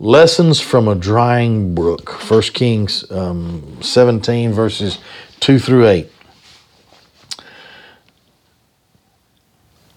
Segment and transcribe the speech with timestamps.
[0.00, 2.30] Lessons from a drying brook.
[2.30, 4.98] 1 Kings um, 17, verses
[5.40, 6.12] 2 through 8.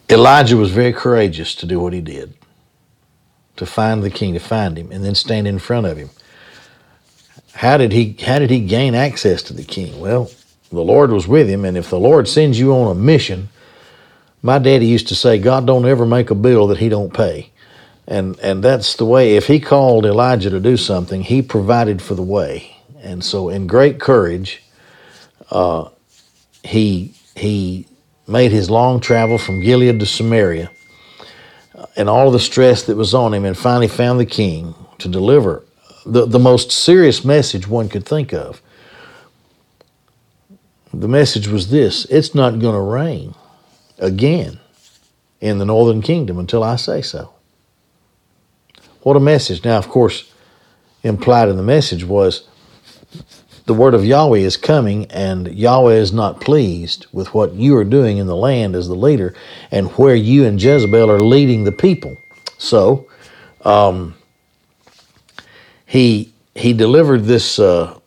[0.09, 2.33] Elijah was very courageous to do what he did
[3.55, 6.09] to find the king, to find him, and then stand in front of him.
[7.53, 9.99] How did he how did he gain access to the king?
[9.99, 10.31] Well,
[10.69, 13.49] the Lord was with him, and if the Lord sends you on a mission,
[14.41, 17.50] my daddy used to say, God don't ever make a bill that he don't pay.
[18.11, 22.13] And and that's the way if he called Elijah to do something, he provided for
[22.13, 22.75] the way.
[23.01, 24.61] And so in great courage,
[25.49, 25.87] uh,
[26.61, 27.87] he he
[28.27, 30.69] made his long travel from Gilead to Samaria
[31.95, 35.63] and all the stress that was on him and finally found the king to deliver
[36.05, 38.61] the, the most serious message one could think of.
[40.93, 43.35] The message was this it's not going to rain
[43.99, 44.59] again
[45.39, 47.35] in the northern kingdom until I say so.
[49.03, 49.63] What a message.
[49.65, 50.31] Now, of course,
[51.01, 52.47] implied in the message was
[53.65, 57.83] the word of Yahweh is coming, and Yahweh is not pleased with what you are
[57.83, 59.33] doing in the land as the leader
[59.71, 62.15] and where you and Jezebel are leading the people.
[62.57, 63.07] So,
[63.63, 64.15] um,
[65.85, 67.97] he he delivered this uh,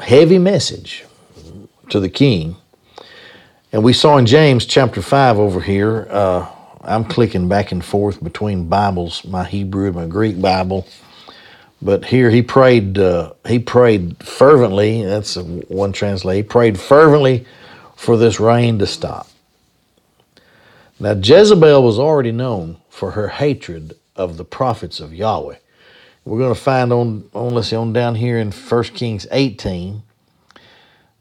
[0.00, 1.04] heavy message
[1.90, 2.56] to the king,
[3.72, 6.06] and we saw in James chapter five over here.
[6.10, 6.53] Uh,
[6.86, 10.86] I'm clicking back and forth between Bibles, my Hebrew and my Greek Bible
[11.84, 12.98] but here he prayed.
[12.98, 15.04] Uh, he prayed fervently.
[15.04, 16.42] That's one translation.
[16.42, 17.44] He prayed fervently
[17.94, 19.28] for this rain to stop.
[20.98, 25.56] Now Jezebel was already known for her hatred of the prophets of Yahweh.
[26.24, 30.02] We're going to find on on let's see on down here in 1 Kings 18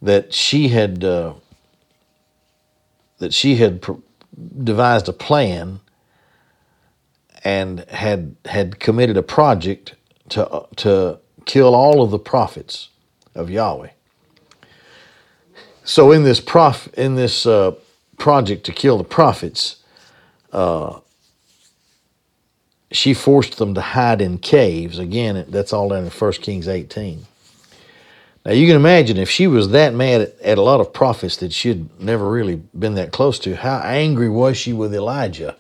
[0.02, 1.34] that she had uh,
[3.18, 3.86] that she had
[4.64, 5.80] devised a plan
[7.44, 9.96] and had had committed a project
[10.30, 12.90] to, to kill all of the prophets
[13.36, 13.90] of Yahweh.
[15.84, 17.76] So in this prof, in this uh,
[18.18, 19.78] project to kill the prophets,
[20.54, 21.00] uh,
[22.92, 24.98] she forced them to hide in caves.
[24.98, 27.26] Again, that's all in 1 Kings 18.
[28.46, 31.38] Now you can imagine if she was that mad at, at, a lot of prophets
[31.38, 35.56] that she'd never really been that close to, how angry was she with Elijah?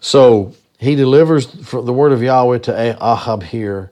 [0.00, 3.90] So he delivers the word of Yahweh to Ahab here,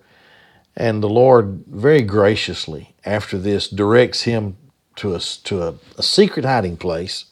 [0.77, 4.57] and the Lord very graciously, after this, directs him
[4.97, 7.27] to a, to a, a secret hiding place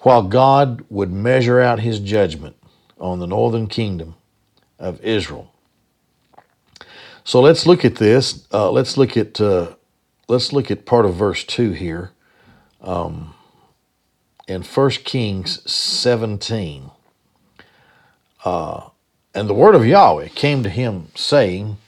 [0.00, 2.56] while God would measure out his judgment
[2.98, 4.16] on the northern kingdom
[4.78, 5.51] of Israel.
[7.24, 8.46] So let's look at this.
[8.52, 9.74] Uh, let's look at uh,
[10.28, 12.10] let's look at part of verse two here
[12.80, 13.34] um,
[14.48, 16.90] in 1 Kings 17.
[18.44, 18.88] Uh,
[19.34, 21.78] and the word of Yahweh came to him, saying,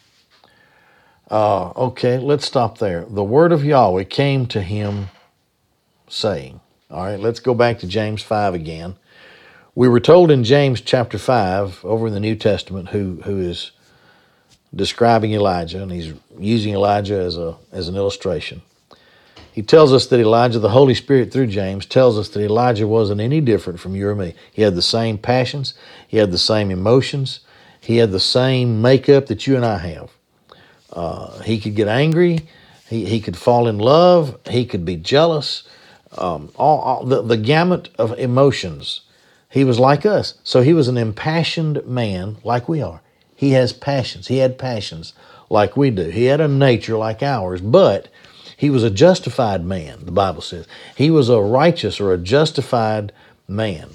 [1.31, 3.05] uh, okay, let's stop there.
[3.05, 5.09] The word of Yahweh came to him,
[6.09, 8.97] saying, all right, let's go back to James 5 again.
[9.75, 13.73] We were told in James chapter 5, over in the New Testament, who, who is
[14.75, 18.63] describing Elijah, and he's using Elijah as, a, as an illustration.
[19.53, 23.21] He tells us that Elijah, the Holy Spirit through James, tells us that Elijah wasn't
[23.21, 24.35] any different from you or me.
[24.53, 25.75] He had the same passions,
[26.09, 27.41] he had the same emotions,
[27.81, 30.11] he had the same makeup that you and I have.
[30.93, 32.41] Uh, he could get angry,
[32.89, 35.63] he, he could fall in love, he could be jealous,
[36.19, 39.03] um, all, all the, the gamut of emotions.
[39.51, 40.35] He was like us.
[40.43, 43.01] So he was an impassioned man like we are.
[43.35, 44.29] He has passions.
[44.29, 45.13] He had passions
[45.51, 46.11] like we do.
[46.11, 48.09] He had a nature like ours, but
[48.57, 50.67] he was a justified man, the Bible says.
[50.97, 53.13] He was a righteous or a justified
[53.49, 53.91] man.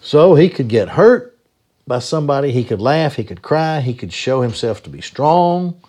[0.00, 1.36] So he could get hurt
[1.86, 5.80] by somebody, he could laugh, he could cry, he could show himself to be strong,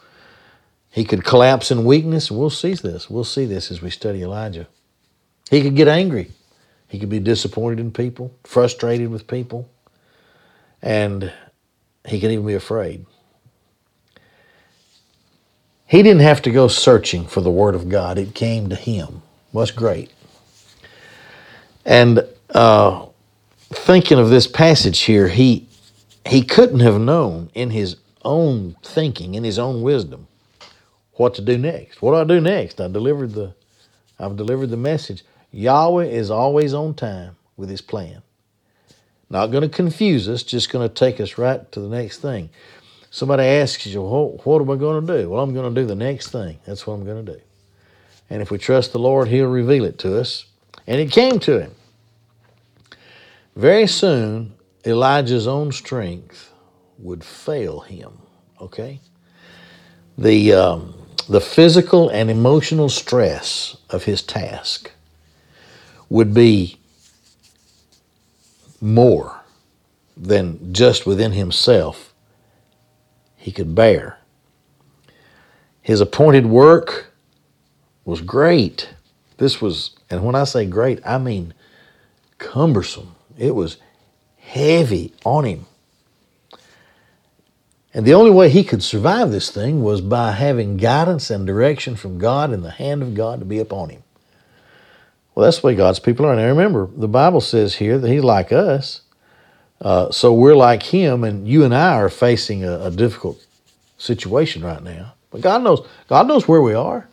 [0.91, 2.31] he could collapse in weakness.
[2.31, 3.09] We'll see this.
[3.09, 4.67] We'll see this as we study Elijah.
[5.49, 6.31] He could get angry.
[6.87, 9.69] He could be disappointed in people, frustrated with people,
[10.81, 11.33] and
[12.07, 13.05] he could even be afraid.
[15.87, 19.21] He didn't have to go searching for the Word of God, it came to him.
[19.51, 20.11] What's great.
[21.85, 23.07] And uh,
[23.69, 25.67] thinking of this passage here, he,
[26.25, 30.27] he couldn't have known in his own thinking, in his own wisdom,
[31.13, 32.01] what to do next.
[32.01, 32.81] What do I do next?
[32.81, 33.55] I delivered the,
[34.19, 35.23] I've delivered the message.
[35.51, 38.21] Yahweh is always on time with his plan.
[39.35, 42.49] Not going to confuse us, just going to take us right to the next thing.
[43.11, 45.29] Somebody asks you, what, what am I going to do?
[45.29, 46.57] Well, I'm going to do the next thing.
[46.65, 47.41] That's what I'm going to do.
[48.29, 50.45] And if we trust the Lord, He'll reveal it to us.
[50.87, 51.75] And it came to him.
[53.57, 54.53] Very soon
[54.85, 56.53] Elijah's own strength
[56.99, 58.13] would fail him.
[58.61, 59.01] Okay?
[60.17, 60.93] The, um,
[61.27, 64.93] the physical and emotional stress of his task
[66.07, 66.79] would be
[68.85, 69.41] more
[70.15, 72.13] than just within himself
[73.35, 74.19] he could bear.
[75.81, 77.11] His appointed work
[78.05, 78.89] was great.
[79.37, 81.53] This was, and when I say great, I mean
[82.37, 83.15] cumbersome.
[83.37, 83.77] It was
[84.37, 85.65] heavy on him.
[87.93, 91.95] And the only way he could survive this thing was by having guidance and direction
[91.95, 94.03] from God and the hand of God to be upon him.
[95.35, 96.35] Well, that's the way God's people are.
[96.35, 99.01] Now remember, the Bible says here that He's like us.
[99.81, 103.45] Uh, so we're like Him, and you and I are facing a, a difficult
[103.97, 105.13] situation right now.
[105.29, 105.85] But God knows.
[106.07, 107.07] God knows where we are.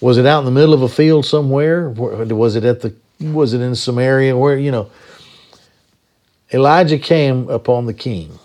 [0.00, 1.88] Was it out in the middle of a field somewhere?
[1.90, 2.94] Was it at the?
[3.20, 4.36] Was it in Samaria?
[4.36, 4.90] where you know?
[6.52, 8.38] Elijah came upon the king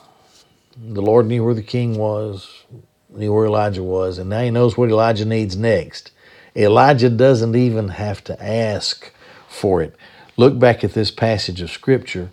[0.78, 2.64] the Lord knew where the king was,
[3.10, 6.12] knew where Elijah was, and now he knows what Elijah needs next.
[6.56, 9.12] Elijah doesn't even have to ask
[9.48, 9.96] for it.
[10.38, 12.30] Look back at this passage of Scripture.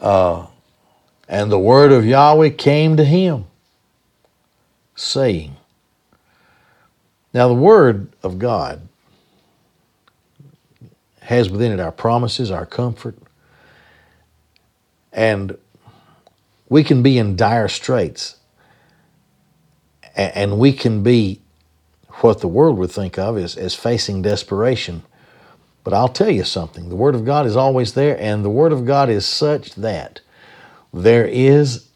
[0.00, 0.46] Uh,
[1.28, 3.44] and the word of Yahweh came to him,
[4.96, 5.56] saying,
[7.34, 8.88] Now, the word of God
[11.20, 13.16] has within it our promises, our comfort,
[15.12, 15.58] and
[16.68, 18.36] we can be in dire straits
[20.16, 21.40] and we can be
[22.20, 25.02] what the world would think of as, as facing desperation.
[25.84, 28.72] But I'll tell you something the Word of God is always there, and the Word
[28.72, 30.20] of God is such that
[30.92, 31.88] there is,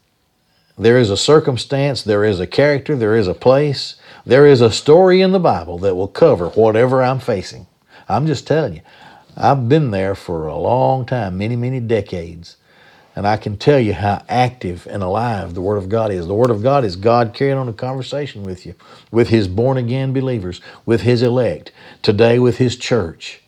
[0.77, 4.71] there is a circumstance, there is a character, there is a place, there is a
[4.71, 7.67] story in the Bible that will cover whatever I'm facing.
[8.07, 8.81] I'm just telling you,
[9.35, 12.57] I've been there for a long time, many, many decades.
[13.15, 16.27] And I can tell you how active and alive the Word of God is.
[16.27, 18.75] The Word of God is God carrying on a conversation with you,
[19.11, 21.71] with His born again believers, with His elect,
[22.01, 23.41] today with His church.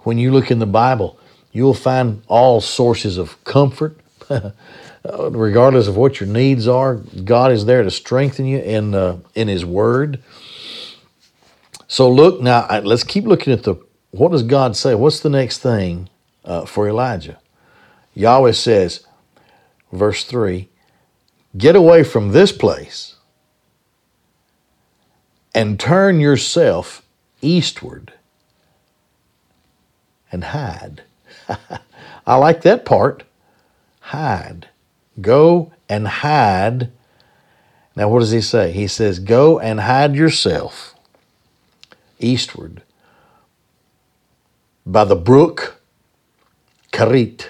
[0.00, 1.18] When you look in the Bible,
[1.52, 3.98] you'll find all sources of comfort.
[5.04, 9.48] Regardless of what your needs are, God is there to strengthen you in, uh, in
[9.48, 10.22] His Word.
[11.88, 13.76] So look now, let's keep looking at the
[14.12, 14.94] what does God say?
[14.94, 16.08] What's the next thing
[16.44, 17.41] uh, for Elijah?
[18.14, 19.06] Yahweh says,
[19.92, 20.68] verse 3
[21.56, 23.16] Get away from this place
[25.54, 27.02] and turn yourself
[27.42, 28.12] eastward
[30.30, 31.02] and hide.
[32.26, 33.24] I like that part.
[34.00, 34.68] Hide.
[35.20, 36.90] Go and hide.
[37.94, 38.72] Now, what does he say?
[38.72, 40.94] He says, Go and hide yourself
[42.18, 42.82] eastward
[44.86, 45.80] by the brook
[46.92, 47.46] Kerith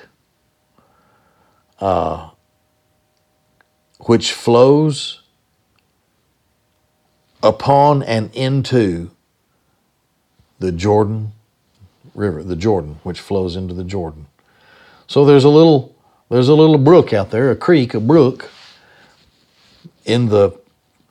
[1.82, 2.30] uh,
[3.98, 5.22] which flows
[7.42, 9.10] upon and into
[10.60, 11.32] the Jordan
[12.14, 14.26] River, the Jordan, which flows into the Jordan.
[15.08, 15.92] So there's a little
[16.30, 18.48] there's a little brook out there, a creek, a brook
[20.04, 20.56] in the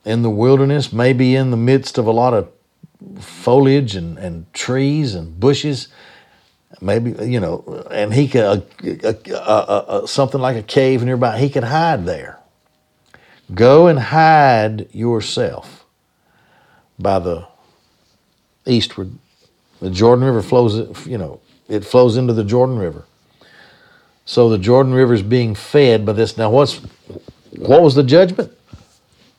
[0.06, 2.50] in the wilderness, maybe in the midst of a lot of
[3.20, 5.90] foliage and, and trees and bushes
[6.82, 8.66] maybe you know, and he could
[10.10, 11.38] something like a cave nearby.
[11.38, 12.40] He could hide there.
[13.54, 15.86] Go and hide yourself
[16.98, 17.48] by the
[18.66, 19.12] eastward.
[19.80, 21.08] The Jordan River flows.
[21.08, 23.06] You know, it flows into the Jordan River.
[24.26, 26.38] So the Jordan River is being fed by this.
[26.38, 26.78] Now, what's
[27.58, 28.52] what was the judgment?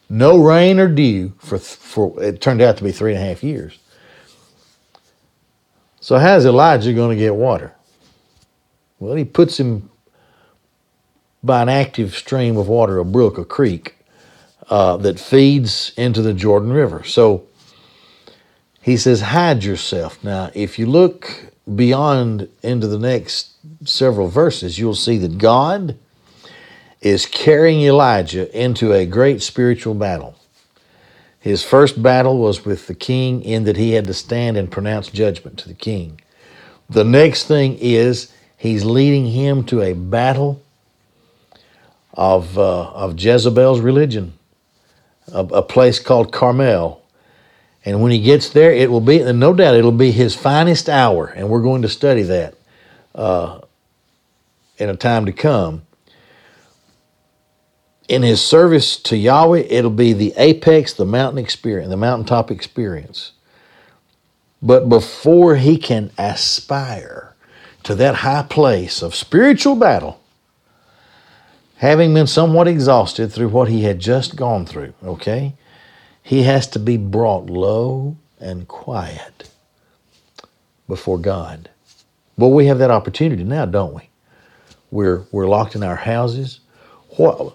[0.08, 3.42] No rain or dew for for it turned out to be three and a half
[3.42, 3.78] years.
[6.02, 7.72] So, how's Elijah going to get water?
[8.98, 9.88] Well, he puts him
[11.44, 13.94] by an active stream of water, a brook, a creek,
[14.68, 17.04] uh, that feeds into the Jordan River.
[17.04, 17.46] So,
[18.80, 20.22] he says, hide yourself.
[20.24, 23.52] Now, if you look beyond into the next
[23.84, 25.96] several verses, you'll see that God
[27.00, 30.34] is carrying Elijah into a great spiritual battle.
[31.42, 35.08] His first battle was with the king, in that he had to stand and pronounce
[35.08, 36.20] judgment to the king.
[36.88, 40.62] The next thing is he's leading him to a battle
[42.14, 44.34] of, uh, of Jezebel's religion,
[45.32, 47.02] a, a place called Carmel.
[47.84, 50.88] And when he gets there, it will be, and no doubt, it'll be his finest
[50.88, 51.26] hour.
[51.26, 52.54] And we're going to study that
[53.16, 53.62] uh,
[54.78, 55.82] in a time to come
[58.08, 63.32] in his service to Yahweh, it'll be the apex, the mountain experience, the mountaintop experience.
[64.60, 67.34] But before he can aspire
[67.84, 70.20] to that high place of spiritual battle,
[71.76, 75.54] having been somewhat exhausted through what he had just gone through, okay,
[76.22, 79.50] he has to be brought low and quiet
[80.86, 81.70] before God.
[82.36, 84.08] Well, we have that opportunity now, don't we?
[84.90, 86.60] We're, we're locked in our houses.
[87.16, 87.54] What,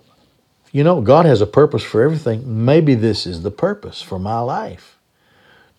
[0.78, 2.64] you know, God has a purpose for everything.
[2.64, 5.00] Maybe this is the purpose for my life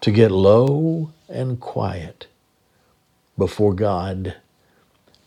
[0.01, 2.27] to get low and quiet
[3.37, 4.35] before God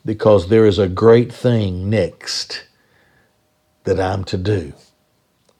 [0.05, 2.65] because there is a great thing next
[3.85, 4.73] that I'm to do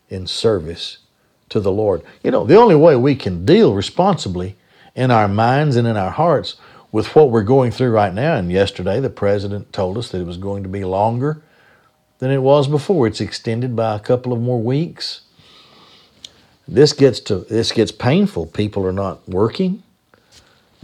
[0.10, 0.98] in service
[1.48, 2.01] to the Lord.
[2.22, 4.58] You know, the only way we can deal responsibly
[4.94, 6.58] in our minds and in our hearts
[6.91, 10.27] with what we're going through right now, and yesterday the president told us that it
[10.27, 11.41] was going to be longer
[12.22, 13.08] than it was before.
[13.08, 15.22] It's extended by a couple of more weeks.
[16.68, 18.46] This gets to this gets painful.
[18.46, 19.82] People are not working.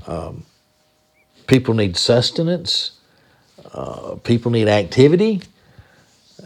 [0.07, 0.45] Um,
[1.45, 2.99] people need sustenance.
[3.71, 5.41] Uh, people need activity.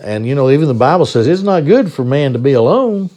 [0.02, 3.10] And you know, even the Bible says it's not good for man to be alone.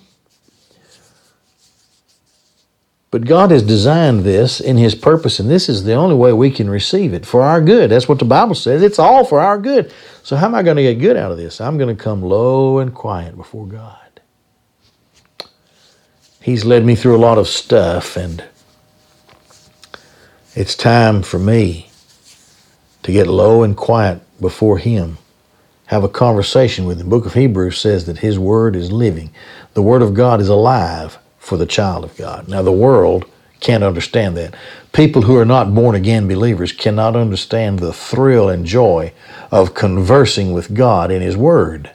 [3.15, 6.51] But God has designed this in His purpose, and this is the only way we
[6.51, 7.93] can receive it for our good.
[7.93, 8.83] That's what the Bible says.
[8.83, 9.93] It's all for our good.
[10.25, 11.61] So, how am I going to get good out of this?
[11.61, 14.21] I'm going to come low and quiet before God.
[16.43, 18.43] He's led me through a lot of stuff, and
[20.57, 21.91] it's time for me
[23.05, 25.19] to get low and quiet before Him.
[25.87, 27.05] Have a conversation with Him.
[27.07, 29.31] The book of Hebrews says that His Word is living.
[29.75, 32.49] The Word of God is alive for the child of God.
[32.49, 33.27] Now, the world
[33.61, 34.55] can't understand that.
[34.93, 39.13] People who are not born again believers cannot understand the thrill and joy
[39.51, 41.91] of conversing with God in His Word.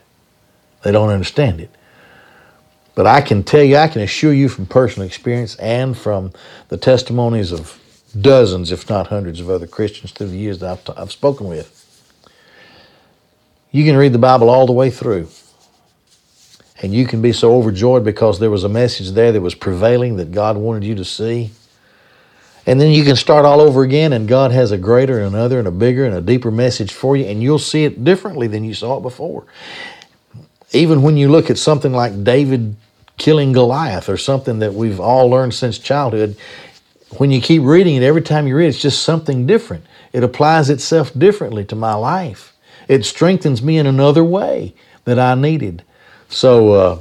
[0.84, 1.72] They don't understand it.
[2.94, 6.32] But I can tell you, I can assure you from personal experience and from
[6.68, 7.80] the testimonies of
[8.20, 11.48] dozens, if not hundreds, of other Christians through the years that I've, t- I've spoken
[11.48, 11.76] with.
[13.72, 15.28] You can read the Bible all the way through
[16.82, 20.16] and you can be so overjoyed because there was a message there that was prevailing
[20.18, 21.52] that God wanted you to see.
[22.66, 25.60] And then you can start all over again, and God has a greater and another
[25.60, 28.64] and a bigger and a deeper message for you, and you'll see it differently than
[28.64, 29.46] you saw it before.
[30.72, 32.76] Even when you look at something like David
[33.18, 36.38] killing Goliath or something that we've all learned since childhood,
[37.18, 39.84] when you keep reading it, every time you read it, it's just something different.
[40.14, 42.56] It applies itself differently to my life.
[42.88, 45.84] It strengthens me in another way that I needed.
[46.30, 47.00] So, uh,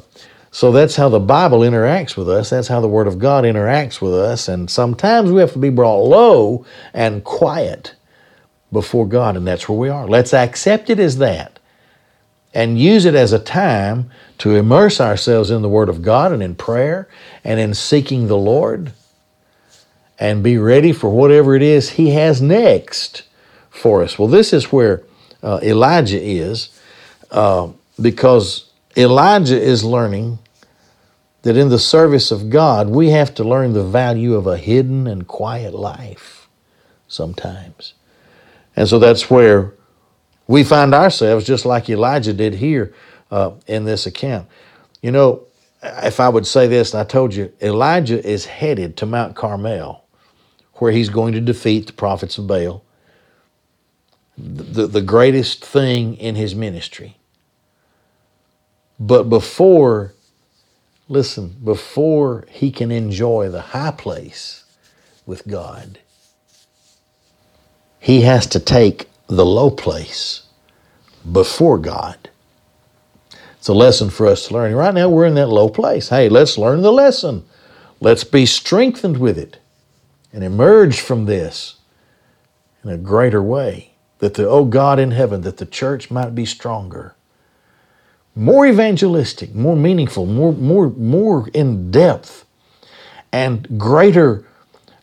[0.51, 2.51] so that's how the Bible interacts with us.
[2.51, 4.49] That's how the Word of God interacts with us.
[4.49, 7.95] And sometimes we have to be brought low and quiet
[8.73, 10.07] before God, and that's where we are.
[10.07, 11.59] Let's accept it as that
[12.55, 16.43] and use it as a time to immerse ourselves in the Word of God and
[16.43, 17.09] in prayer
[17.45, 18.93] and in seeking the Lord
[20.19, 23.25] and be ready for whatever it is He has next
[23.71, 24.19] for us.
[24.19, 25.03] Well, this is where
[25.43, 26.71] uh, Elijah is
[27.31, 27.69] uh,
[28.01, 30.39] because Elijah is learning
[31.43, 35.07] that in the service of God, we have to learn the value of a hidden
[35.07, 36.49] and quiet life
[37.07, 37.95] sometimes.
[38.75, 39.75] And so that's where
[40.47, 42.95] we find ourselves just like Elijah did here
[43.31, 44.49] uh, in this account.
[45.03, 45.43] You know,
[45.83, 50.05] if I would say this, I told you, Elijah is headed to Mount Carmel,
[50.75, 52.83] where he's going to defeat the prophets of Baal,
[54.37, 57.18] the, the greatest thing in his ministry.
[58.99, 60.15] But before,
[61.09, 64.65] listen, before he can enjoy the high place
[65.25, 65.99] with God,
[68.01, 70.43] he has to take the low place
[71.31, 72.31] before God.
[73.59, 74.75] It's a lesson for us to learn.
[74.75, 76.09] Right now, we're in that low place.
[76.09, 77.45] Hey, let's learn the lesson.
[78.01, 79.59] Let's be strengthened with it
[80.33, 81.77] and emerge from this
[82.83, 83.95] in a greater way.
[84.21, 87.15] That the, oh God in heaven, that the church might be stronger
[88.39, 92.45] more evangelistic, more meaningful, more, more, more in depth,
[93.33, 94.47] and greater,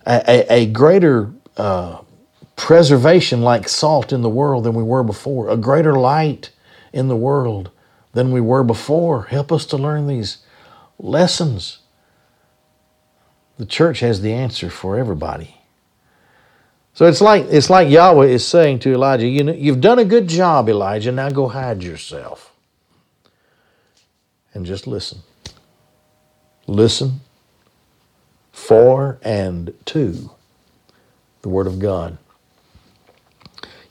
[0.06, 2.00] a, a greater uh,
[2.56, 6.52] preservation like salt in the world than we were before, a greater light
[6.94, 7.72] in the world
[8.14, 9.24] than we were before.
[9.24, 10.38] Help us to learn these
[10.98, 11.80] lessons.
[13.58, 15.58] The church has the answer for everybody.
[16.94, 20.06] So it's like it's like Yahweh is saying to Elijah, you know, you've done a
[20.06, 21.12] good job, Elijah.
[21.12, 22.55] Now go hide yourself
[24.56, 25.20] and just listen.
[26.66, 27.20] Listen
[28.52, 30.32] for and to
[31.44, 32.18] the Word of God.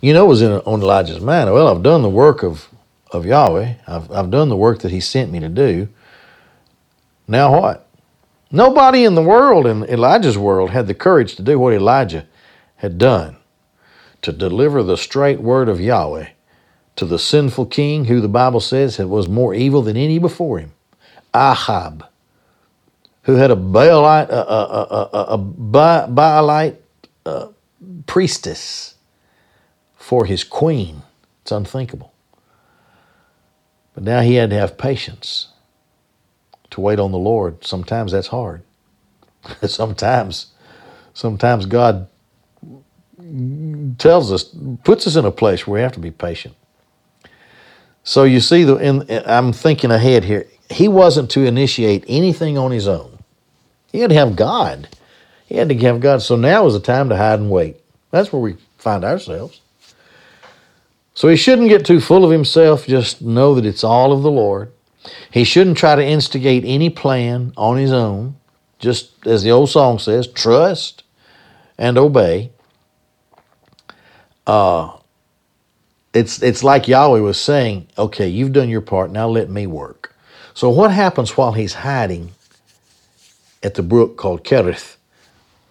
[0.01, 1.53] You know, it was in, on Elijah's mind.
[1.53, 2.69] Well, I've done the work of,
[3.13, 5.89] of Yahweh, I've, I've done the work that He sent me to do.
[7.29, 7.89] Now what?
[8.51, 12.27] Nobody in the world, in Elijah's world, had the courage to do what Elijah
[12.77, 13.37] had done
[14.23, 16.29] to deliver the straight word of Yahweh
[16.97, 20.73] to the sinful king, who the Bible says was more evil than any before him,
[21.35, 22.07] Ahab,
[23.23, 26.77] who had a Baalite, a, a, a, a Baalite
[27.27, 27.49] uh,
[28.07, 28.95] priestess
[29.97, 31.03] for his queen.
[31.43, 32.13] It's unthinkable.
[33.95, 35.49] But now he had to have patience
[36.71, 37.65] to wait on the Lord.
[37.65, 38.63] Sometimes that's hard.
[39.67, 40.47] sometimes,
[41.13, 42.09] sometimes God
[43.99, 46.55] tells us, puts us in a place where we have to be patient.
[48.05, 50.47] So you see, the, in, I'm thinking ahead here.
[50.71, 53.19] He wasn't to initiate anything on his own.
[53.91, 54.89] He had to have God.
[55.47, 56.23] He had to have God.
[56.23, 57.77] So now is the time to hide and wait.
[58.11, 59.61] That's where we find ourselves.
[61.15, 62.87] So he shouldn't get too full of himself.
[62.87, 64.73] Just know that it's all of the Lord.
[65.31, 68.37] He shouldn't try to instigate any plan on his own.
[68.79, 71.05] Just as the old song says, trust
[71.79, 72.51] and obey.
[74.47, 74.97] Uh,
[76.15, 80.15] it's, it's like Yahweh was saying, okay, you've done your part, now let me work.
[80.55, 82.31] So what happens while he's hiding
[83.63, 84.97] at the brook called Kerith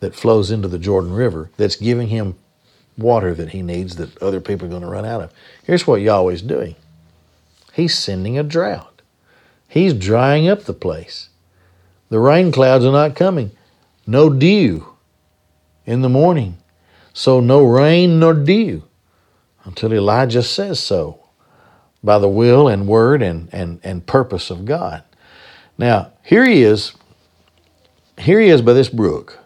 [0.02, 2.36] that flows into the Jordan River that's giving him
[2.98, 5.34] water that he needs that other people are going to run out of?
[5.64, 6.76] Here's what Yahweh's doing.
[7.72, 9.02] He's sending a drought.
[9.70, 11.30] He's drying up the place.
[12.10, 13.52] The rain clouds are not coming.
[14.06, 14.94] No dew
[15.86, 16.58] in the morning.
[17.14, 18.84] So no rain nor dew
[19.64, 21.20] until Elijah says so
[22.04, 25.04] by the will and word and, and, and purpose of God.
[25.78, 26.94] Now, here he is.
[28.18, 29.40] Here he is by this brook.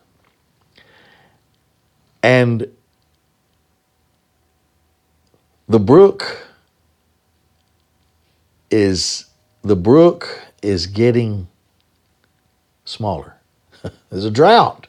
[2.24, 2.67] And
[5.67, 6.47] the brook
[8.69, 9.25] is
[9.62, 11.47] the brook is getting
[12.86, 13.36] smaller.
[14.09, 14.88] There's a drought.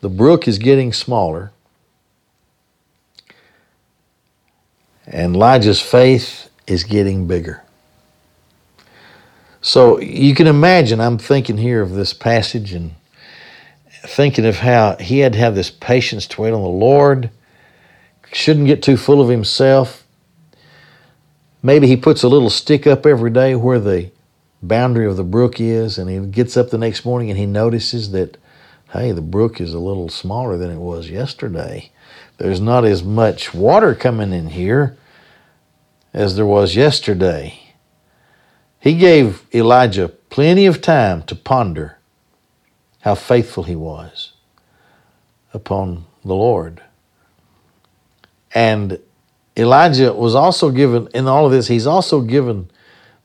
[0.00, 1.52] The brook is getting smaller.
[5.10, 7.62] And Elijah's faith is getting bigger.
[9.62, 12.94] So you can imagine, I'm thinking here of this passage and
[14.06, 17.30] thinking of how he had to have this patience to wait on the Lord,
[18.32, 20.04] shouldn't get too full of himself.
[21.62, 24.10] Maybe he puts a little stick up every day where the
[24.62, 28.12] boundary of the brook is, and he gets up the next morning and he notices
[28.12, 28.36] that,
[28.92, 31.90] hey, the brook is a little smaller than it was yesterday.
[32.36, 34.96] There's not as much water coming in here
[36.18, 37.56] as there was yesterday.
[38.80, 41.98] He gave Elijah plenty of time to ponder
[43.02, 44.32] how faithful he was
[45.54, 46.82] upon the Lord.
[48.52, 48.98] And
[49.56, 52.68] Elijah was also given, in all of this, he's also given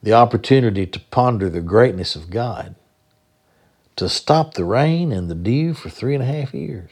[0.04, 2.76] the opportunity to ponder the greatness of God,
[3.96, 6.92] to stop the rain and the dew for three and a half years,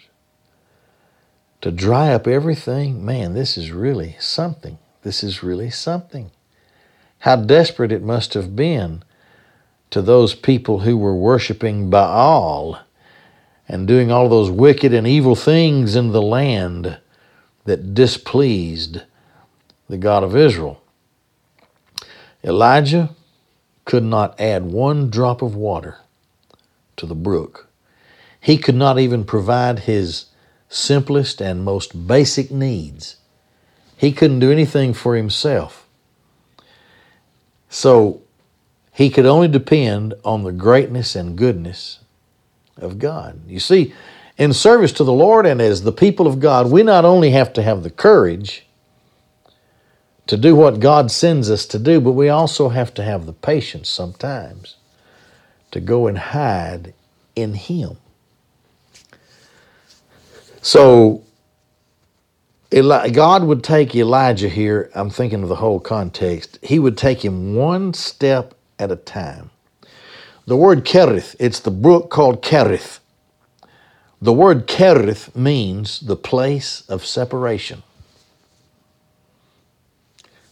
[1.62, 3.06] to dry up everything.
[3.06, 4.80] Man, this is really something.
[5.04, 6.32] This is really something.
[7.20, 9.04] How desperate it must have been
[9.90, 12.80] to those people who were worshiping Baal
[13.68, 16.98] and doing all those wicked and evil things in the land
[17.66, 19.02] that displeased
[19.88, 20.82] the God of Israel.
[22.44, 23.16] Elijah
[23.86, 25.98] could not add one drop of water
[26.98, 27.68] to the brook.
[28.40, 30.26] He could not even provide his
[30.70, 33.18] simplest and most basic needs.
[34.02, 35.88] He couldn't do anything for himself.
[37.70, 38.24] So
[38.92, 42.00] he could only depend on the greatness and goodness
[42.78, 43.42] of God.
[43.48, 43.94] You see,
[44.40, 47.54] in service to the Lord and as the people of God, we not only have
[47.54, 48.66] to have the courage
[50.26, 53.34] to do what God sends us to do, but we also have to have the
[53.34, 54.78] patience sometimes
[55.70, 56.96] to go and hide
[57.36, 57.98] in Him.
[60.64, 61.24] So,
[62.72, 67.56] God would take Elijah here, I'm thinking of the whole context, he would take him
[67.56, 69.52] one step at a time.
[70.46, 73.00] The word Kerith, it's the brook called Kerith.
[74.22, 77.84] The word Kerith means the place of separation.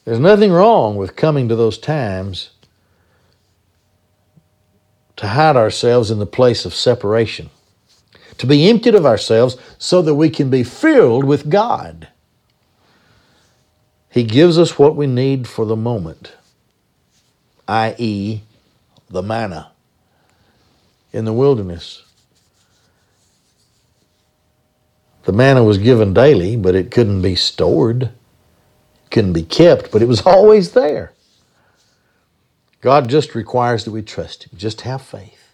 [0.05, 2.49] There's nothing wrong with coming to those times
[5.17, 7.49] to hide ourselves in the place of separation,
[8.39, 12.07] to be emptied of ourselves so that we can be filled with God.
[14.09, 16.33] He gives us what we need for the moment,
[17.67, 18.41] i.e.,
[19.09, 19.71] the manna
[21.13, 22.03] in the wilderness.
[25.25, 28.11] The manna was given daily, but it couldn't be stored
[29.09, 31.13] couldn't be kept, but it was always there.
[32.81, 34.57] God just requires that we trust Him.
[34.57, 35.53] Just have faith.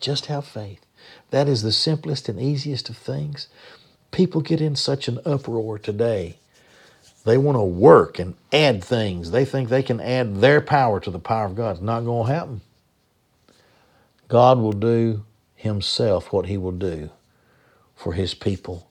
[0.00, 0.84] Just have faith.
[1.30, 3.48] That is the simplest and easiest of things.
[4.10, 6.36] People get in such an uproar today
[7.24, 9.30] they want to work and add things.
[9.30, 11.72] They think they can add their power to the power of God.
[11.72, 12.60] It's not going to happen.
[14.28, 17.10] God will do Himself what He will do
[17.94, 18.88] for His people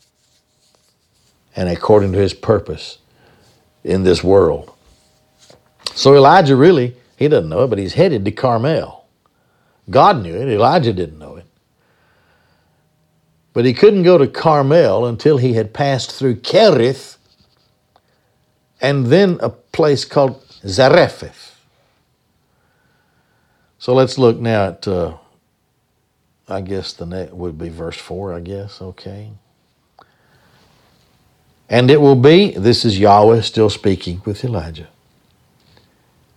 [1.55, 2.99] and according to His purpose
[3.83, 4.73] in this world.
[5.95, 9.05] So Elijah really, he doesn't know it, but he's headed to Carmel.
[9.89, 11.28] God knew it, Elijah didn't know it.
[13.59, 17.17] But he couldn't go to Carmel until he had passed through Kerith
[18.79, 21.59] and then a place called Zarephath.
[23.77, 25.17] So let's look now at, uh,
[26.47, 29.31] I guess the next would be verse 4, I guess, okay.
[31.69, 34.87] And it will be, this is Yahweh still speaking with Elijah.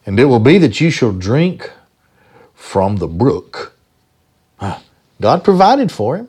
[0.05, 1.71] And it will be that you shall drink
[2.53, 3.79] from the brook.
[5.21, 6.29] God provided for him.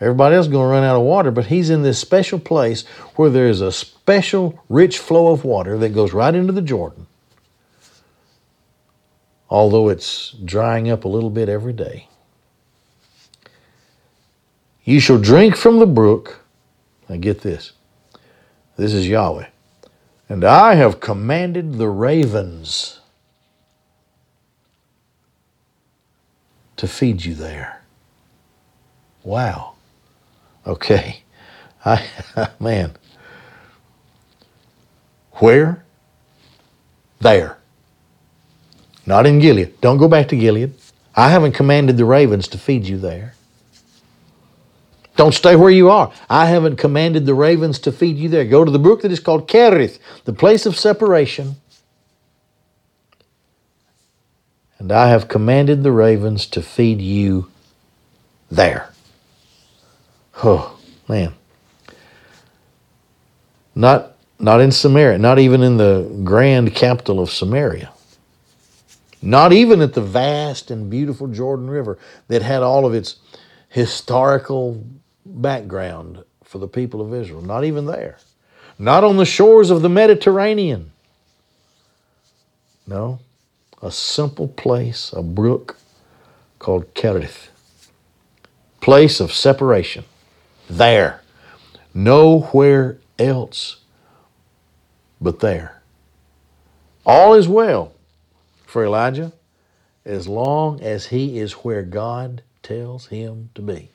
[0.00, 2.86] Everybody else is going to run out of water, but he's in this special place
[3.14, 7.06] where there is a special rich flow of water that goes right into the Jordan.
[9.48, 12.08] Although it's drying up a little bit every day.
[14.84, 16.40] You shall drink from the brook.
[17.08, 17.72] Now get this.
[18.76, 19.46] This is Yahweh.
[20.28, 23.00] And I have commanded the ravens
[26.76, 27.82] to feed you there.
[29.22, 29.75] Wow.
[30.66, 31.22] Okay.
[31.84, 32.04] I
[32.58, 32.96] man.
[35.32, 35.84] Where?
[37.20, 37.58] There.
[39.04, 39.80] Not in Gilead.
[39.80, 40.74] Don't go back to Gilead.
[41.14, 43.34] I haven't commanded the ravens to feed you there.
[45.16, 46.12] Don't stay where you are.
[46.28, 48.44] I haven't commanded the ravens to feed you there.
[48.44, 51.56] Go to the brook that is called Kerith, the place of separation.
[54.78, 57.50] And I have commanded the ravens to feed you
[58.50, 58.90] there.
[60.42, 61.34] Oh, man.
[63.74, 67.92] Not, not in Samaria, not even in the grand capital of Samaria.
[69.22, 73.16] Not even at the vast and beautiful Jordan River that had all of its
[73.68, 74.84] historical
[75.24, 77.42] background for the people of Israel.
[77.42, 78.18] Not even there.
[78.78, 80.92] Not on the shores of the Mediterranean.
[82.86, 83.18] No,
[83.82, 85.76] a simple place, a brook
[86.58, 87.48] called Kerith.
[88.80, 90.04] Place of separation.
[90.68, 91.22] There.
[91.94, 93.78] Nowhere else
[95.20, 95.80] but there.
[97.04, 97.92] All is well
[98.64, 99.32] for Elijah
[100.04, 103.90] as long as he is where God tells him to be.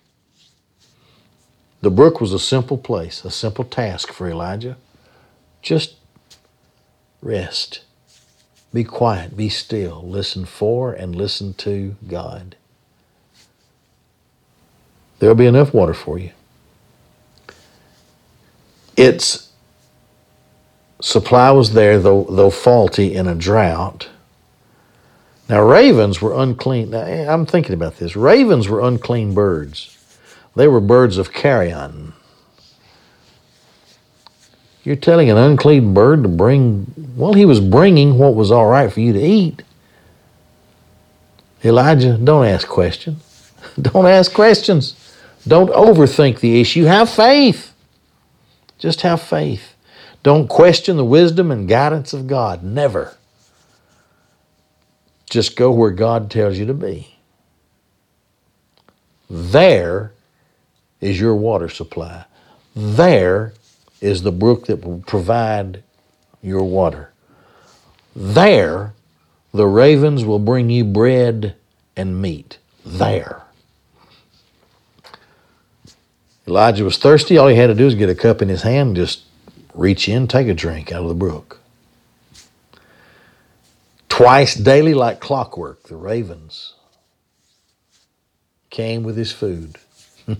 [1.81, 4.77] The brook was a simple place, a simple task for Elijah.
[5.61, 5.95] Just
[7.21, 7.81] rest.
[8.73, 12.55] Be quiet, be still, listen for and listen to God.
[15.19, 16.31] There'll be enough water for you.
[18.97, 19.51] Its
[21.01, 24.09] supply was there, though, though faulty in a drought.
[25.49, 26.91] Now, ravens were unclean.
[26.91, 28.15] Now, eh, I'm thinking about this.
[28.15, 29.97] Ravens were unclean birds.
[30.55, 32.13] They were birds of carrion.
[34.83, 38.91] You're telling an unclean bird to bring, well, he was bringing what was all right
[38.91, 39.61] for you to eat.
[41.63, 43.27] Elijah, don't ask questions.
[43.79, 44.95] Don't ask questions.
[45.47, 46.85] Don't overthink the issue.
[46.85, 47.70] Have faith.
[48.81, 49.75] Just have faith.
[50.23, 52.63] Don't question the wisdom and guidance of God.
[52.63, 53.15] Never.
[55.29, 57.15] Just go where God tells you to be.
[59.29, 60.13] There
[60.99, 62.25] is your water supply.
[62.75, 63.53] There
[64.01, 65.83] is the brook that will provide
[66.41, 67.11] your water.
[68.15, 68.93] There,
[69.53, 71.55] the ravens will bring you bread
[71.95, 72.57] and meat.
[72.83, 73.43] There.
[76.47, 77.37] Elijah was thirsty.
[77.37, 79.23] All he had to do was get a cup in his hand, and just
[79.73, 81.59] reach in, take a drink out of the brook.
[84.09, 86.75] Twice daily, like clockwork, the ravens
[88.69, 89.77] came with his food.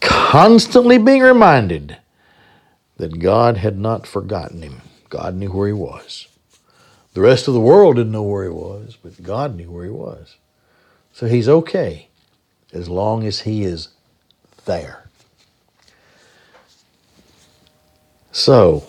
[0.00, 1.98] constantly being reminded
[2.96, 4.82] that God had not forgotten him.
[5.08, 6.28] God knew where he was.
[7.14, 9.90] The rest of the world didn't know where he was, but God knew where he
[9.90, 10.36] was.
[11.12, 12.09] So he's okay
[12.72, 13.88] as long as he is
[14.64, 15.08] there.
[18.32, 18.84] So,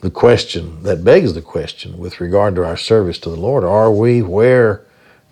[0.00, 3.90] the question that begs the question with regard to our service to the Lord are
[3.90, 4.84] we where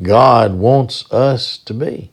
[0.03, 2.11] God wants us to be?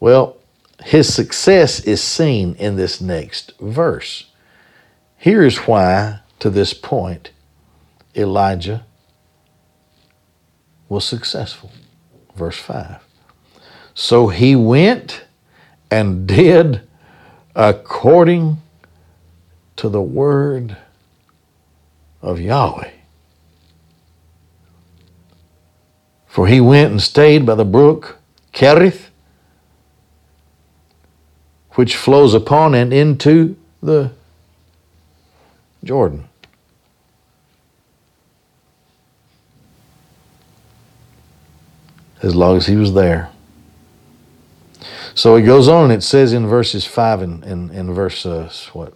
[0.00, 0.36] Well,
[0.84, 4.30] his success is seen in this next verse.
[5.16, 7.30] Here's why, to this point,
[8.16, 8.84] Elijah
[10.92, 11.70] was successful.
[12.36, 13.02] Verse 5.
[13.94, 15.24] So he went
[15.90, 16.82] and did
[17.54, 18.58] according
[19.76, 20.76] to the word
[22.20, 22.90] of Yahweh.
[26.26, 28.18] For he went and stayed by the brook
[28.52, 29.10] Cherith,
[31.72, 34.12] which flows upon and into the
[35.82, 36.28] Jordan.
[42.22, 43.30] As long as he was there.
[45.14, 48.94] So he goes on, it says in verses 5 and, and, and verse, uh, what?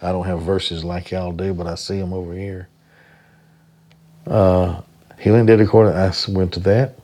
[0.00, 2.68] I don't have verses like y'all do, but I see them over here.
[4.26, 4.82] Uh,
[5.18, 6.98] healing did according, I went to that.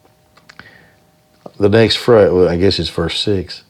[1.59, 3.65] The next phrase, well, I guess it's verse 6.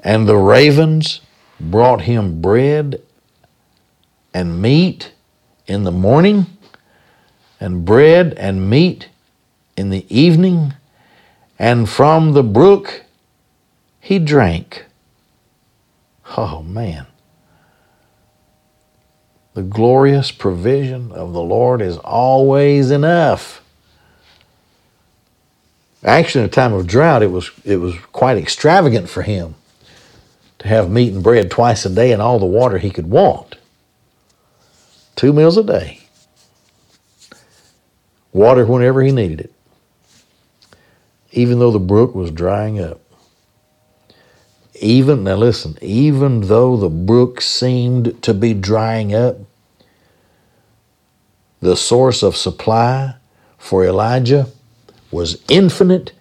[0.00, 1.20] And the ravens
[1.58, 3.00] brought him bread
[4.34, 5.12] and meat
[5.66, 6.46] in the morning,
[7.60, 9.08] and bread and meat
[9.76, 10.74] in the evening,
[11.58, 13.04] and from the brook
[14.00, 14.84] he drank.
[16.36, 17.06] Oh, man.
[19.54, 23.62] The glorious provision of the Lord is always enough.
[26.02, 29.54] Actually, in a time of drought, it was, it was quite extravagant for him
[30.58, 33.56] to have meat and bread twice a day and all the water he could want.
[35.16, 36.00] Two meals a day.
[38.32, 39.53] Water whenever he needed it.
[41.36, 43.00] Even though the brook was drying up.
[44.80, 49.38] Even, now listen, even though the brook seemed to be drying up,
[51.60, 53.16] the source of supply
[53.58, 54.46] for Elijah
[55.10, 56.12] was infinite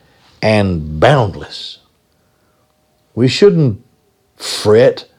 [0.41, 1.79] and boundless.
[3.13, 3.85] We shouldn't
[4.35, 5.09] fret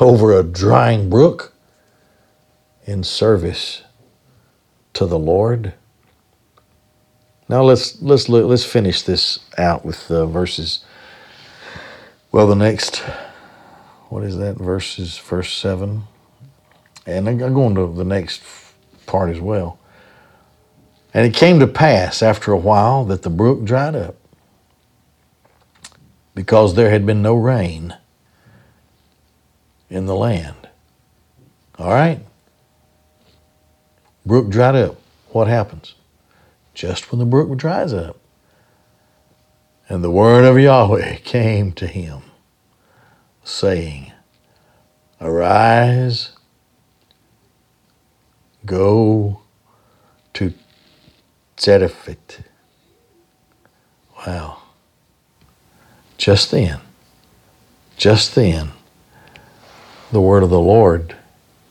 [0.00, 1.54] over a drying brook
[2.86, 3.82] in service
[4.94, 5.74] to the Lord.
[7.48, 10.84] Now let's let's look, let's finish this out with uh, verses.
[12.30, 12.98] Well, the next,
[14.10, 14.56] what is that?
[14.56, 16.02] Verses, verse seven,
[17.06, 18.42] and I'm going to the next
[19.06, 19.78] part as well.
[21.14, 24.16] And it came to pass after a while that the brook dried up
[26.34, 27.96] because there had been no rain
[29.88, 30.68] in the land.
[31.78, 32.20] All right?
[34.26, 35.00] Brook dried up.
[35.30, 35.94] What happens?
[36.78, 38.20] Just when the brook dries up.
[39.88, 42.22] And the word of Yahweh came to him,
[43.42, 44.12] saying,
[45.20, 46.36] Arise,
[48.64, 49.40] go
[50.34, 50.54] to
[51.58, 52.44] Zarephath.
[54.24, 54.62] Wow.
[56.16, 56.78] Just then,
[57.96, 58.70] just then,
[60.12, 61.16] the word of the Lord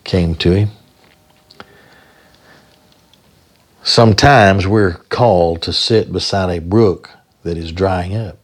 [0.04, 0.70] came to him.
[3.98, 7.10] Sometimes we're called to sit beside a brook
[7.42, 8.38] that is drying up.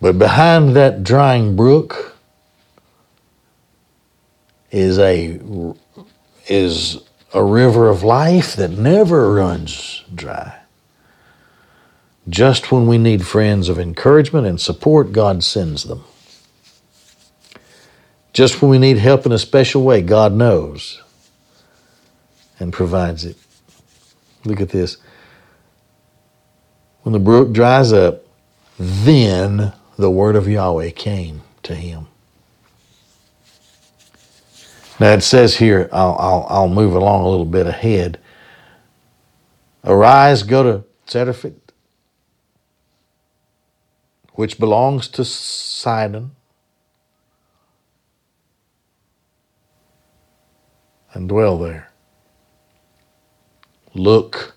[0.00, 2.16] But behind that drying brook
[4.70, 5.38] is a
[6.46, 7.02] is
[7.34, 10.60] a river of life that never runs dry.
[12.30, 16.02] Just when we need friends of encouragement and support, God sends them.
[18.32, 21.02] Just when we need help in a special way, God knows
[22.58, 23.36] and provides it.
[24.44, 24.96] Look at this.
[27.02, 28.24] When the brook dries up,
[28.78, 32.06] then the word of Yahweh came to him.
[35.00, 38.18] Now it says here, I'll, I'll, I'll move along a little bit ahead.
[39.84, 41.72] Arise, go to Zarephath,
[44.32, 46.32] which belongs to Sidon,
[51.14, 51.90] and dwell there.
[53.98, 54.54] Look,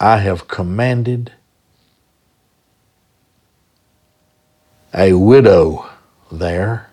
[0.00, 1.32] I have commanded
[4.94, 5.88] a widow
[6.32, 6.88] there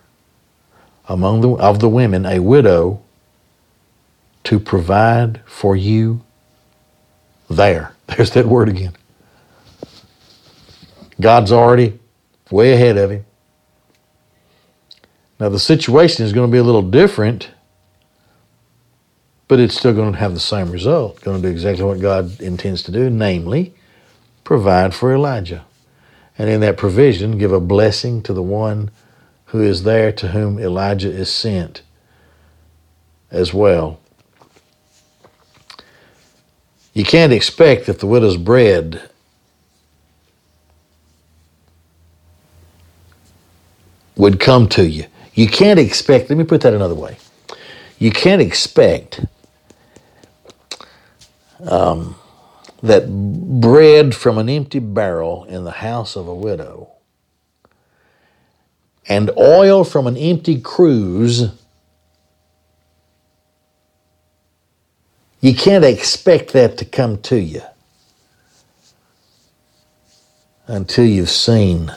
[1.08, 3.02] among the, of the women a widow
[4.44, 6.22] to provide for you
[7.48, 7.94] there.
[8.06, 8.94] There's that word again.
[11.20, 11.98] God's already
[12.50, 13.24] way ahead of him.
[15.40, 17.50] Now, the situation is going to be a little different,
[19.54, 21.20] but it's still going to have the same result.
[21.20, 23.72] Going to do exactly what God intends to do, namely,
[24.42, 25.64] provide for Elijah.
[26.36, 28.90] And in that provision, give a blessing to the one
[29.44, 31.82] who is there to whom Elijah is sent
[33.30, 34.00] as well.
[36.92, 39.08] You can't expect that the widow's bread
[44.16, 45.06] would come to you.
[45.32, 47.18] You can't expect, let me put that another way.
[48.00, 49.24] You can't expect
[51.60, 52.16] um,
[52.82, 56.90] that bread from an empty barrel in the house of a widow
[59.08, 61.50] and oil from an empty cruse,
[65.40, 67.62] you can't expect that to come to you
[70.66, 71.92] until you've seen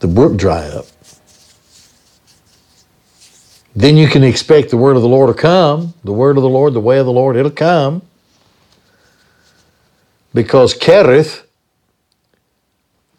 [0.00, 0.86] the brook dry up.
[3.78, 5.94] Then you can expect the word of the Lord to come.
[6.02, 8.02] The word of the Lord, the way of the Lord, it'll come.
[10.34, 11.44] Because Kerith,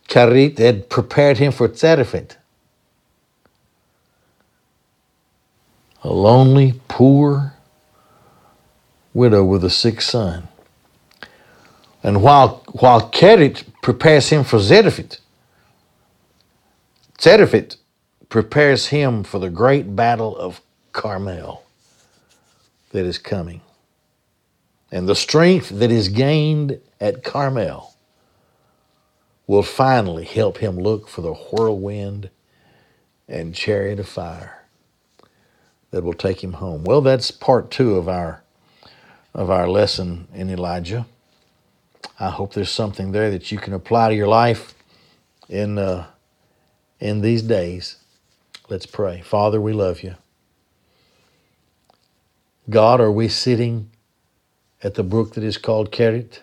[0.09, 2.35] Charit had prepared him for Tzerefet.
[6.03, 7.53] A lonely, poor
[9.13, 10.49] widow with a sick son.
[12.03, 15.19] And while, while Kerith prepares him for Zerefit,
[17.17, 17.77] Zerefit
[18.29, 20.61] prepares him for the great battle of
[20.93, 21.63] Carmel
[22.91, 23.61] that is coming.
[24.91, 27.95] And the strength that is gained at Carmel
[29.45, 32.29] will finally help him look for the whirlwind
[33.27, 34.63] and chariot of fire
[35.91, 36.83] that will take him home.
[36.83, 38.43] Well, that's part two of our
[39.33, 41.05] of our lesson in Elijah.
[42.19, 44.73] I hope there's something there that you can apply to your life
[45.47, 46.07] in uh,
[46.99, 47.98] in these days.
[48.69, 49.21] Let's pray.
[49.21, 50.15] Father, we love you.
[52.69, 53.89] God, are we sitting
[54.83, 56.39] at the brook that is called Kerith?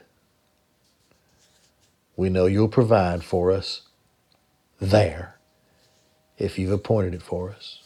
[2.17, 3.83] We know you'll provide for us
[4.81, 5.37] there
[6.37, 7.81] if you've appointed it for us.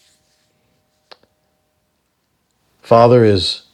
[2.81, 3.64] Father, is,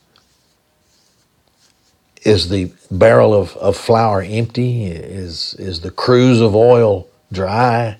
[2.22, 4.86] is the barrel of, of flour empty?
[4.86, 7.98] Is, is the cruse of oil dry?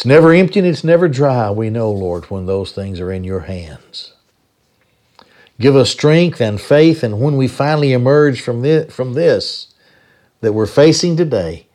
[0.00, 3.22] It's never empty and it's never dry, we know, Lord, when those things are in
[3.22, 4.14] your hands.
[5.58, 9.74] Give us strength and faith, and when we finally emerge from this, from this
[10.40, 11.66] that we're facing today,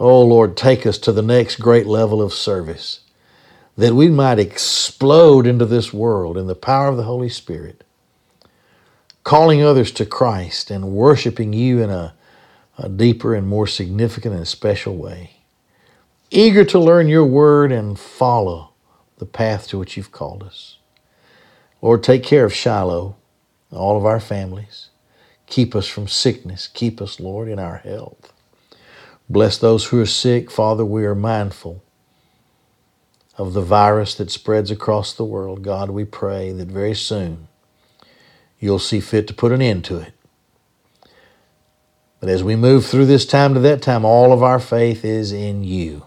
[0.00, 3.02] oh Lord, take us to the next great level of service,
[3.76, 7.84] that we might explode into this world in the power of the Holy Spirit,
[9.22, 12.14] calling others to Christ and worshiping you in a,
[12.76, 15.35] a deeper and more significant and special way.
[16.30, 18.72] Eager to learn your word and follow
[19.18, 20.78] the path to which you've called us.
[21.82, 23.16] Lord, take care of Shiloh,
[23.72, 24.90] all of our families.
[25.46, 26.68] Keep us from sickness.
[26.68, 28.32] Keep us, Lord, in our health.
[29.28, 30.50] Bless those who are sick.
[30.50, 31.82] Father, we are mindful
[33.38, 35.62] of the virus that spreads across the world.
[35.62, 37.48] God, we pray that very soon
[38.60, 40.12] you'll see fit to put an end to it.
[42.20, 45.32] But as we move through this time to that time, all of our faith is
[45.32, 46.06] in you.